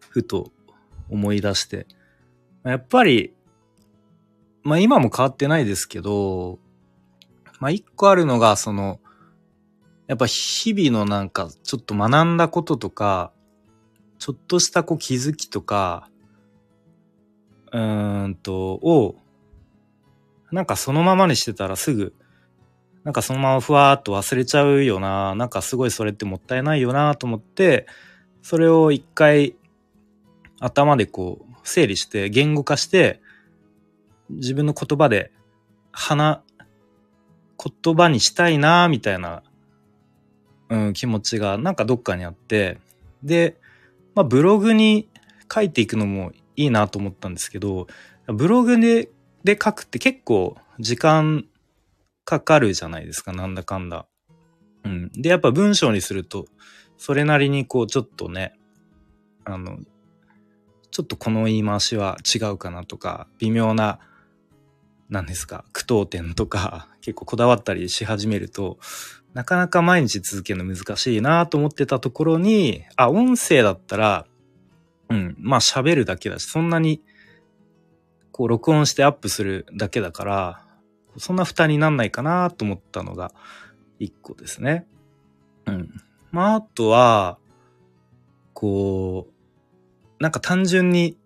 [0.09, 0.51] ふと
[1.11, 1.87] 思い出して。
[2.63, 3.34] やっぱり、
[4.64, 6.59] まあ今も変わってないですけど、
[7.61, 8.98] まあ一個あるのが、その、
[10.07, 13.31] やっぱ日々のなんかちょっと学んだこととか、
[14.18, 16.09] ちょっとしたこう気づきとか、
[17.72, 19.16] うーんと、を、
[20.50, 22.14] なんかそのままにしてたらすぐ、
[23.03, 27.87] なんかそのままふわーっと忘れちゃうよな、なんかすごいそれってもったいないよなと思って、
[28.40, 29.57] それを一回
[30.61, 33.20] 頭でこう整理して言語化して、
[34.35, 35.33] 自分の言葉で、
[35.92, 36.42] 話、
[37.83, 39.42] 言葉にしたいなみたいな
[40.68, 42.79] うん、気持ちがなんかどっかにあって、
[43.23, 43.61] で、
[44.14, 45.09] まあブログに
[45.53, 47.87] 書いていくのもいいなと思ったんですけど、
[48.27, 49.11] ブログで
[49.44, 51.44] で書くって結構時間
[52.25, 54.07] かかるじゃないですか、なんだかんだ。
[54.85, 55.12] うん。
[55.12, 56.47] で、やっぱ文章にすると、
[56.97, 58.55] それなりにこうちょっとね、
[59.44, 59.79] あの、
[60.90, 63.99] ちょっとこの言い回しは違うかなとか、微妙な、
[65.09, 68.79] 何ですか、句読点とか、 結構こだわったりし始めると、
[69.33, 74.27] なかなか毎日続けるの難しいなと思ってたところに、あ、音声だったら、
[75.09, 77.03] うん、まあ喋るだけだし、そんなに、
[78.33, 80.67] こう録音してアップするだけだから、
[81.19, 83.33] そんな負担になんないかなと思ったのが
[83.99, 84.87] 一個ですね。
[85.67, 86.01] うん。
[86.33, 87.38] まああとは、
[88.53, 91.17] こう、なんか単純に、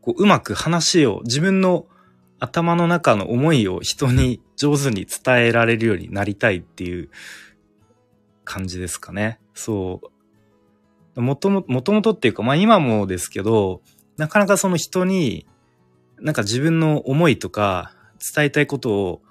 [0.00, 1.86] こううまく話を自分の
[2.40, 7.10] 頭の中の思いを人に上手に伝えられるようになりたいっていう
[8.44, 9.38] 感じですかね。
[9.54, 10.00] そ
[11.16, 11.20] う。
[11.20, 13.82] もとも、もともとっていうか、まあ今もですけど、
[14.16, 15.46] なかなかその人に、
[16.18, 17.94] なんか自分の思いとか
[18.34, 19.22] 伝えたいことを、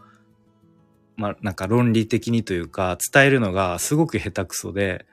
[1.15, 5.05] まあなんか論理的にというか伝えるのがすごく下手くそで、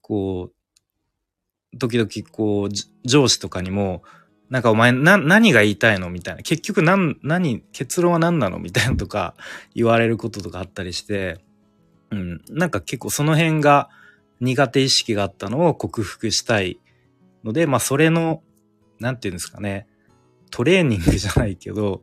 [0.00, 4.02] こう、時々こう、上司とかにも、
[4.50, 6.10] なんかお前な、何が言いたいの？
[6.10, 6.42] みたいな。
[6.42, 8.58] 結局何、何、結論は何なの？
[8.58, 9.34] みたいなとか
[9.74, 11.38] 言われることとかあったりして、
[12.10, 12.42] うん。
[12.48, 13.88] なんか結構その辺が
[14.40, 16.80] 苦手意識があったのを克服したい
[17.44, 18.42] ので、まあそれの、
[18.98, 19.86] なんていうんですかね。
[20.50, 22.02] トレーニングじゃないけど、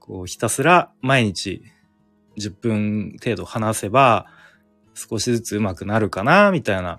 [0.00, 1.62] こうひたすら毎日
[2.38, 4.26] 10分程度話せば
[4.94, 6.98] 少しずつ上手くなるかな、みたいな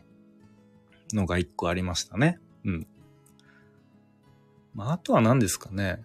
[1.11, 2.39] のが一個ありましたね。
[2.63, 2.87] うん。
[4.73, 6.03] まあ、あとは何ですかね。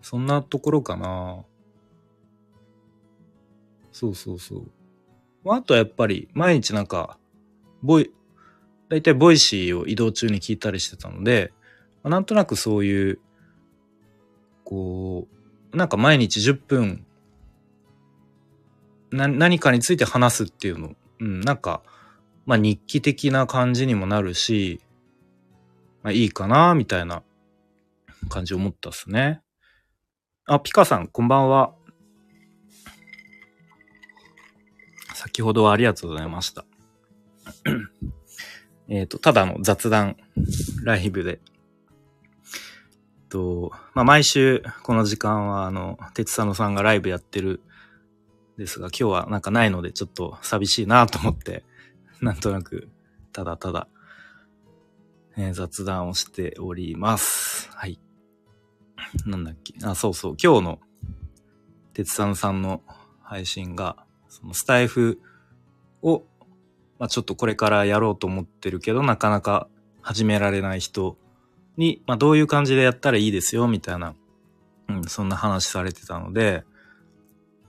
[0.00, 1.44] そんなところかな。
[3.92, 4.70] そうそうそう。
[5.44, 7.18] まあ、あとはやっぱり、毎日なんか、
[7.82, 8.10] ボイ、
[8.88, 11.52] だいたいボイシーを移動中に聞いたりしてたので、
[12.02, 13.20] まあ、なんとなくそういう、
[14.64, 15.28] こ
[15.72, 17.06] う、なんか毎日10分、
[19.10, 21.82] な、何かについて話すっていうの、うん、なんか、
[22.46, 24.80] まあ日記的な感じにもなるし、
[26.02, 27.22] まあいいかな、みたいな
[28.28, 29.42] 感じ思ったっすね。
[30.46, 31.74] あ、ピカさん、こんばんは。
[35.14, 36.64] 先ほどはありがとうございました。
[38.88, 40.16] えっと、ただの雑談
[40.84, 41.40] ライブで。
[43.28, 47.62] と、まあ、毎週この時間は、あの、鉄佐野さんがライブやってる
[48.58, 51.64] ですが、今日はなんかないのでちょっと寂しいなと思って、
[52.20, 52.90] なんとなく、
[53.32, 53.88] ただただ
[55.36, 57.70] えー、雑談をしております。
[57.72, 57.98] はい。
[59.26, 59.74] なんだっけ？
[59.84, 60.36] あ、そうそう。
[60.42, 60.80] 今日の、
[61.94, 62.82] 鉄さんさんの
[63.22, 63.96] 配信が、
[64.28, 65.20] そのスタイフ
[66.02, 66.24] を、
[66.98, 69.68] まあ、ちょっとこれからやろうと思ってるけど、なかなか
[70.00, 71.16] 始められない人
[71.76, 74.14] に、まあ、どういう感じでやったらいいですよ、みたいな、
[74.88, 76.64] うん、そんな話されてたので、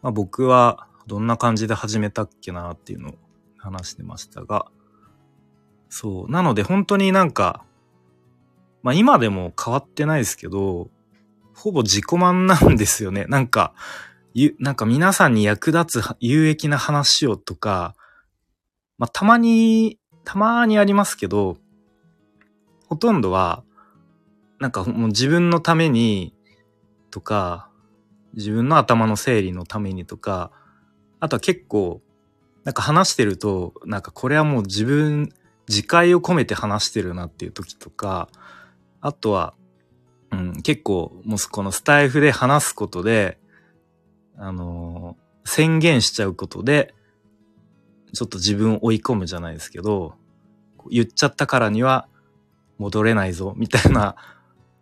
[0.02, 3.14] まあ、僕はどんな感じで始めたっけなっていうのを
[3.58, 4.68] 話してましたが、
[5.90, 6.32] そう。
[6.32, 7.64] なので本当になんか、
[8.82, 10.90] まあ今でも変わってないですけど、
[11.54, 13.26] ほぼ自己満なんですよね。
[13.30, 13.74] なんか、
[14.34, 17.96] ゆ、なんか皆さんに役立つ有益な話をとか、
[18.98, 21.58] まあたまに、たまにありますけど、
[22.88, 23.64] ほとんどは、
[24.60, 26.34] なんかもう自分のために
[27.12, 27.70] とか、
[28.34, 30.52] 自分の頭の整理のためにとか、
[31.20, 32.02] あとは結構、
[32.64, 35.30] なんか話してると、なんかこれはもう自分、
[35.68, 38.30] 自戒を込めて話してるなっていう時とか、
[39.02, 39.54] あとは、
[40.34, 43.38] うん、結構、もうこのスタイフで話すことで、
[44.38, 46.94] あのー、宣言しちゃうことで、
[48.14, 50.16] ちょっと自分を追い込むじゃないですけど、
[50.90, 52.08] 言っちゃったからには
[52.78, 54.16] 戻れないぞ、みたいな、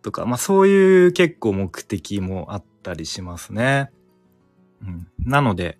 [0.02, 3.90] とか、まあそういう結構目的もあったりしますね。
[4.82, 5.08] うん。
[5.24, 5.78] なので、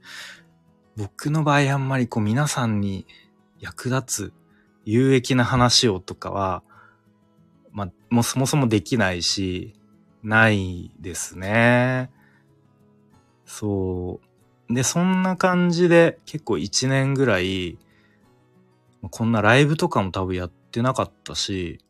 [0.97, 3.07] 僕の場合あんまりこう皆さんに
[3.59, 4.33] 役立つ
[4.85, 6.63] 有益な話をとかは、
[7.73, 9.75] まあ、もうそもそもできないし、
[10.23, 12.11] ないですね。
[13.45, 14.21] そ
[14.69, 14.75] う。
[14.75, 17.79] で、そんな感じで結構一年ぐらい、
[19.11, 21.81] こんなライブとかも多分やってなかったし、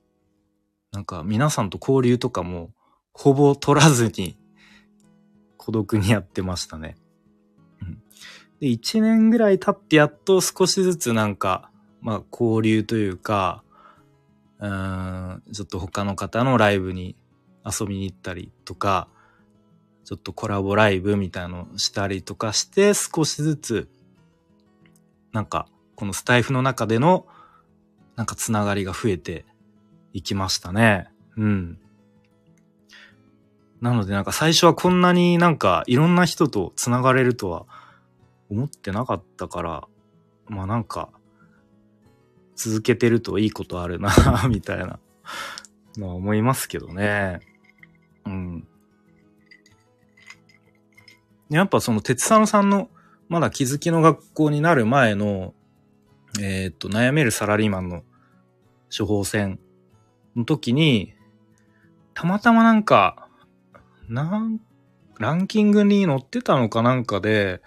[0.92, 2.70] なんか皆さんと交流とかも
[3.12, 4.36] ほぼ取らずに
[5.56, 6.96] 孤独にやってましたね。
[7.82, 8.02] うん、
[8.60, 11.70] で、一年ぐらい経ってやっと少しずつなんか
[12.02, 13.61] まあ、交流というか、
[14.62, 17.16] うん、ちょっと他の方のライブに
[17.66, 19.08] 遊びに行ったりとか、
[20.04, 23.88] ちょっとコラボライブみたいのしたりとかして、少しずつ、
[25.32, 27.26] なんか、このスタイフの中での、
[28.14, 29.44] なんかつながりが増えて
[30.12, 31.08] いきましたね。
[31.36, 31.78] うん。
[33.80, 37.66] なのでなんか最初はこんなになんかいろんな人とつながれるとは
[38.48, 39.88] 思ってなかったから、
[40.46, 41.08] まあなんか
[42.56, 44.10] 続けてるといいことあるな
[44.48, 44.98] みたいな
[45.96, 47.40] のは思いますけどね。
[48.26, 48.68] うん。
[51.50, 52.88] やっぱその鉄佐野さんの
[53.28, 55.54] まだ気づきの学校になる前の、
[56.40, 58.02] えっ、と、悩めるサラリーマンの
[58.96, 59.58] 処方箋
[60.36, 61.14] の時に、
[62.14, 63.28] たまたまなんか、
[64.08, 64.60] なん、
[65.18, 67.62] ランキングに載ってたのかなんかで、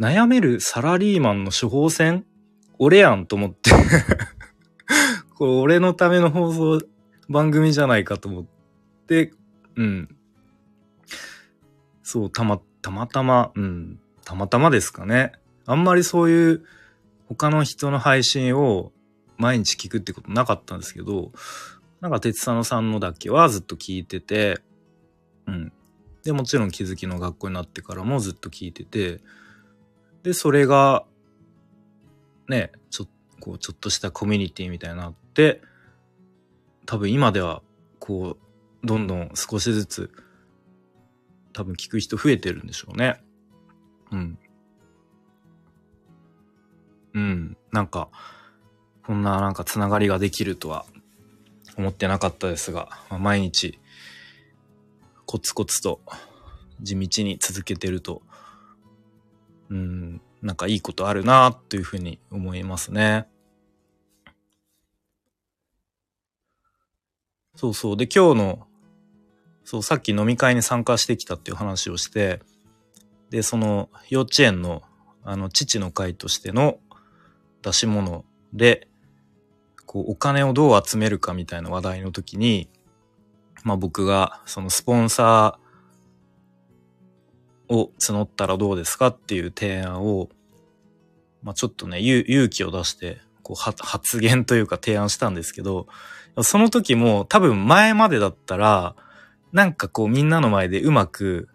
[0.00, 2.24] 悩めるサラリーマンの処方箋
[2.82, 3.70] 俺やんと思って
[5.36, 6.80] これ俺のための放送
[7.28, 8.44] 番組じゃないかと思っ
[9.06, 9.32] て、
[9.76, 10.16] うん。
[12.02, 15.32] そう、たま、たまたま、うん、たまたまですかね。
[15.66, 16.64] あんまりそういう
[17.28, 18.92] 他の人の配信を
[19.36, 21.32] 毎日聞くってことなかったんですけど、
[22.00, 24.58] なんか鉄佐野さんのだけはずっと聞いてて、
[25.46, 25.72] うん。
[26.24, 29.20] で、もちろん気づきの学校になってからもずっと聞いてて、
[30.22, 31.04] で、それが
[32.50, 33.06] ね、ちょ、
[33.40, 35.62] こう、ちょっとしたコミュニティみたいになって、
[36.84, 37.62] 多分今では、
[37.98, 38.36] こ
[38.82, 40.10] う、どんどん少しずつ、
[41.52, 43.22] 多分聞く人増えてるんでしょうね。
[44.12, 44.38] うん。
[47.14, 47.56] うん。
[47.72, 48.08] なんか、
[49.06, 50.84] こんななんかつながりができるとは
[51.76, 53.80] 思ってなかったですが、まあ、毎日
[55.26, 56.00] コツコツと
[56.80, 58.22] 地道に続けてると、
[59.68, 63.26] うん、なんかいいことあるなというふうに思いますね。
[67.56, 67.96] そうそう。
[67.96, 68.66] で、今日の、
[69.64, 72.40] そう、さっき飲み会に参加してきたっていう話をして、
[73.28, 74.82] で、その幼稚園の、
[75.24, 76.78] あの、父の会としての
[77.62, 78.24] 出し物
[78.54, 78.88] で、
[79.84, 82.70] こう、お金をどう集めるかみたいな話題の時に、
[83.62, 85.69] まあ僕が、そのスポンサー、
[87.70, 90.28] を募ったらどうですかっていう提案を、
[91.42, 95.86] まあ、ちょっとね、勇気を出して、こう、発言というか提案したんですけど、
[96.42, 98.96] その時も多分前までだったら、
[99.52, 101.48] なんかこうみんなの前でうまく、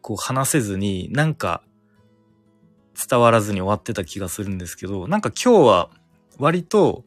[0.00, 1.62] こう話せずに、なんか
[3.08, 5.90] 伝わらずに終わってた気がするんですけど、なんか今日は
[6.38, 7.04] 割と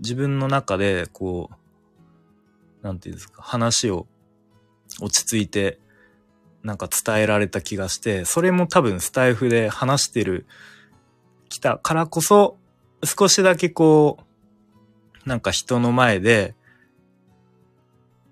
[0.00, 1.50] 自分の中でこ
[2.82, 4.06] う、なんていうんですか、話を
[5.00, 5.78] 落ち着いて
[6.66, 10.46] なんか伝えられた気がして、それも多分スタイフで話してる、
[11.48, 12.56] 来たからこそ、
[13.04, 14.18] 少しだけこ
[15.24, 16.56] う、なんか人の前で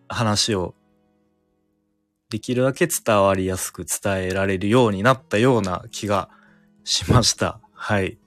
[0.09, 0.74] 話を
[2.28, 6.28] できるだけ伝わりやすく伝えられるようになったような気が
[6.82, 7.61] しました。
[7.72, 8.18] はい。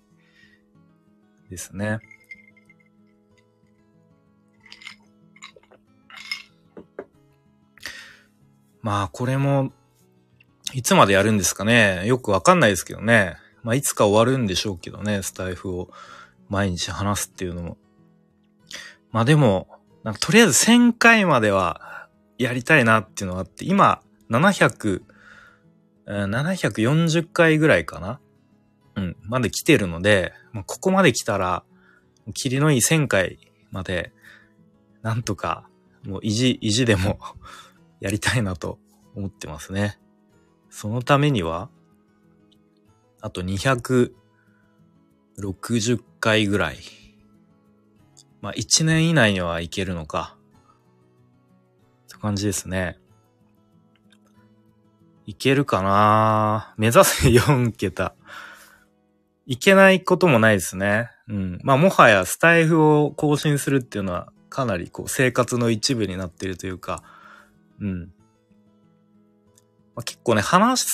[1.49, 1.99] ですね。
[8.82, 9.74] まあ、これも、
[10.78, 12.05] いつまでやるんですかね。
[12.05, 13.36] よくわかんないですけどね。
[13.63, 15.89] まあ、いつか終わるんでしょうけどね、スタイフを
[16.49, 17.78] 毎日話すっていうのも。
[19.09, 19.67] まあでも、
[20.03, 22.07] なんかとりあえず1000回までは
[22.38, 25.01] やりたいなっていうのがあって、今、700、
[26.05, 28.19] 740回ぐらいかな
[28.97, 31.63] うん、まで来てるので、まあ、ここまで来たら、
[32.36, 33.39] 霧のいい1000回
[33.71, 34.11] まで、
[35.01, 35.67] なんとか、
[36.05, 37.17] もう意地、意地でも
[37.99, 38.78] やりたいなと
[39.15, 39.97] 思ってますね。
[40.70, 41.70] そのためには、
[43.22, 44.11] あと260
[46.20, 46.78] 回ぐらい。
[48.41, 50.38] まあ1年以内にはいけるのか。
[52.05, 52.99] って感じですね。
[55.26, 58.15] いけるかな目指せ4桁。
[59.45, 61.09] いけないこともないですね。
[61.28, 61.59] うん。
[61.63, 67.03] まあもはやスタイフを更新するっていうのはかなりこう生活の一部になってるというか、
[67.82, 68.13] うん。
[69.98, 70.86] まあ、結構ね、話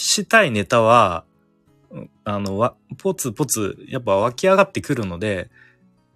[0.00, 1.24] したいネタは、
[2.24, 5.52] あの、わ、ポツポツ、やっぱ湧き上がってくるので、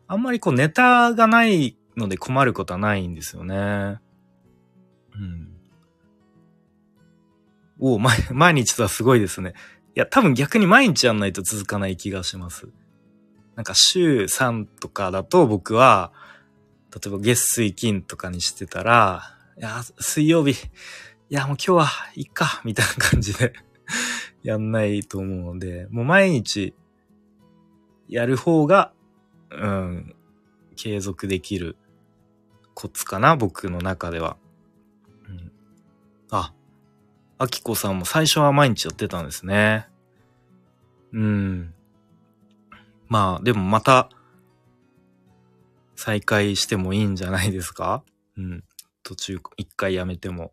[0.09, 4.01] あんまりこうネタがないので困ることはないんですよね。
[5.15, 5.49] うん。
[7.79, 9.55] お毎、 毎日とはすごいですね。
[9.95, 12.67] いや、多分逆に毎日やんないと続かない気がします。
[13.55, 16.13] なんか週3とかだと僕は、
[16.93, 20.57] 例えば月水金とかにしてたら、いや、水曜日、
[21.31, 23.53] いや、もう今日はいっか、みたいな感じで
[24.43, 26.75] やんないと思うので、もう毎日
[28.09, 28.93] やる方が、
[29.51, 30.15] うん、
[30.77, 31.77] 継続できる
[32.75, 34.39] コツかな、僕の中では。
[35.29, 35.53] うん、
[36.31, 36.55] あ、
[37.39, 39.89] あきこさんも最初は毎日やってたんですね。
[41.13, 41.75] うん。
[43.09, 44.11] まあ、でもまた、
[45.97, 48.03] 再開してもいいんじゃないですか？
[48.37, 48.65] うん。
[49.03, 50.53] 途中、一回やめても。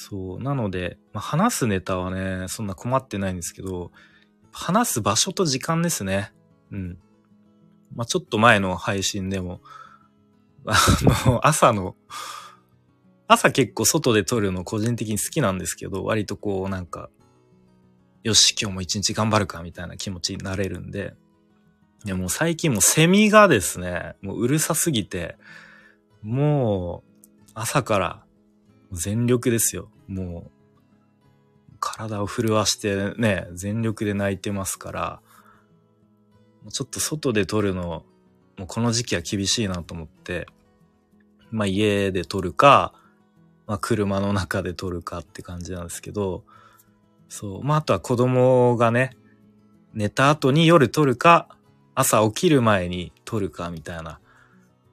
[0.00, 0.40] そう。
[0.40, 3.90] なので、まあ、話すネタはね、そんな困ってないんですけど、
[4.52, 6.32] 話す場所と時間ですね。
[6.70, 6.98] うん。
[7.96, 9.60] まあ、ちょっと前の配信でも、
[10.66, 10.76] あ
[11.26, 11.96] の、朝の、
[13.26, 17.10] 朝結構外で撮るの個人的に好きなんですけど、割とこうなんか、
[18.22, 21.16] よし、今日も一日頑張るかみたいな気持ちになれるんで、
[22.04, 25.36] いやもう最近もうセミがですね、もううるさすぎて、
[26.22, 28.24] もう朝から
[28.92, 29.90] 全力ですよ。
[30.06, 30.50] もう
[31.80, 35.20] 体を震わしてね、全力で泣いてますから、
[36.70, 38.04] ちょっと外で撮るの、
[38.56, 40.46] もうこの時期は厳しいなと思って、
[41.50, 42.92] まあ家で撮るか、
[43.66, 46.44] まあ車の中で撮るかって感じなんですけど、
[47.28, 47.64] そう。
[47.64, 49.16] まああとは子供がね、
[49.94, 51.48] 寝た後に夜撮るか、
[51.94, 54.20] 朝起きる前に撮るかみたいな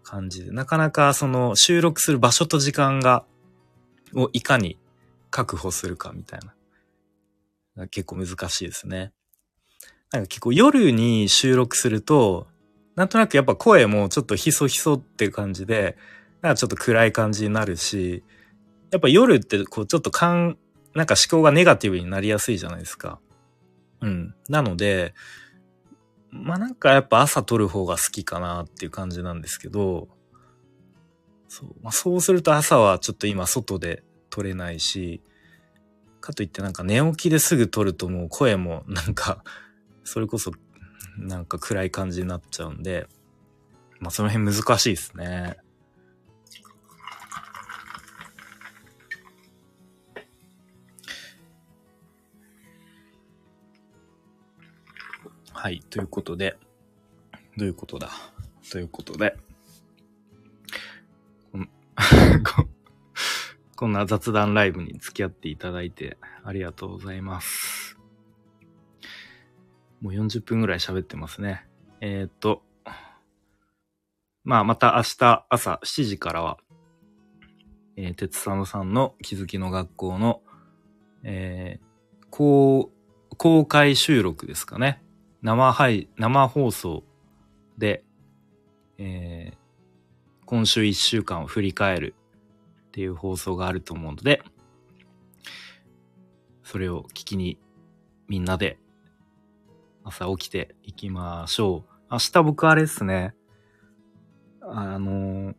[0.03, 3.25] 感じで、なかなかその収録する場所と時間が、
[4.15, 4.79] をいかに
[5.29, 6.39] 確保するかみたい
[7.75, 7.87] な。
[7.87, 9.11] 結構難しいですね。
[10.11, 12.47] なんか結構夜に収録すると、
[12.95, 15.97] なんとなくやっぱ声もちょっとひそひそっていう感じで、
[16.41, 18.23] なんかちょっと暗い感じになるし、
[18.91, 20.57] やっぱ夜ってこうちょっと感、
[20.93, 23.19] なんか思考がネガティブになりやすいじゃないですか。
[23.99, 24.33] うん。
[24.47, 25.13] なので、
[26.31, 30.07] まあなんかやっぱ朝撮る方が好きかなっていう感じなんですけど、
[31.49, 31.75] そう。
[31.81, 34.04] まあそうすると朝はちょっと今外で
[34.35, 35.21] 撮れないし、
[36.19, 39.45] かといってなんか寝起きですぐ撮るともう声もなんか、
[40.03, 40.51] それこそ
[41.17, 43.07] なんか暗い感じになっちゃうんで、
[44.01, 45.57] まあその辺難しいですね。
[55.53, 55.79] はい。
[55.79, 56.57] ということで、
[57.55, 58.09] どういうことだ？
[58.69, 59.37] ということで、
[62.43, 62.67] こ
[63.75, 67.97] こんな雑談ライブに付き合っていただいてありがとうございます。
[70.01, 71.65] もう40分ぐらい喋ってますね。
[71.99, 72.61] えー、っと、
[74.43, 76.57] まあまた明日朝7時からは、
[77.97, 80.41] えー、鉄佐野さんの気づきの学校の、
[81.23, 82.91] えー、公、
[83.37, 85.01] 公開収録ですかね。
[85.41, 87.03] 生配、生放送
[87.77, 88.03] で、
[88.97, 89.57] えー、
[90.45, 92.15] 今週1週間を振り返る
[92.95, 94.41] っていう放送があると思うので、
[96.63, 97.59] それを聞きに
[98.29, 98.79] みんなで
[100.05, 101.91] 朝起きていきましょう。
[102.09, 103.35] 明日僕あれですね。
[104.61, 105.55] あの、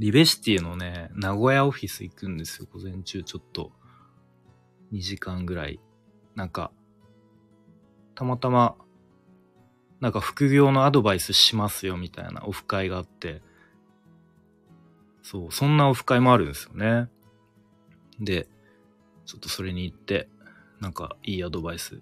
[0.00, 3.70] リベシティのね、名古屋オフィス行くんですよ、午前中ちょっと。
[4.92, 5.78] 2時間ぐらい。
[6.34, 6.72] なんか、
[8.16, 8.74] たまたま、
[10.00, 13.42] なんか副業のアドバイスしますよみたいなオフ会があって、
[15.28, 17.08] そう、そんなオフ会もあるんですよね。
[18.20, 18.46] で、
[19.24, 20.28] ちょっとそれに行って、
[20.78, 22.00] なんかいいアドバイス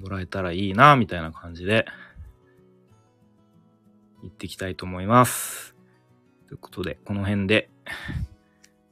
[0.00, 1.86] もらえたらいいな、みたいな感じで、
[4.22, 5.74] 行ってきたいと思います。
[6.46, 7.68] ということで、この辺で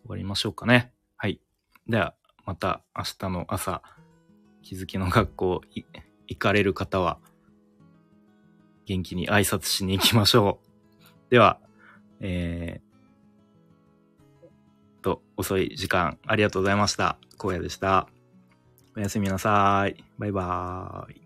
[0.03, 0.93] 終わりましょうかね。
[1.17, 1.41] はい。
[1.87, 3.83] では、また明日の朝、
[4.63, 5.61] 気づきの学校
[6.27, 7.21] 行かれる方は、
[8.85, 11.31] 元気に挨拶しに行きましょう。
[11.31, 11.61] では、
[12.19, 12.86] えー、
[15.07, 17.17] と、遅い時間ありがとうございました。
[17.39, 18.09] 荒野でした。
[18.97, 20.03] おやすみなさい。
[20.19, 21.26] バイバーイ。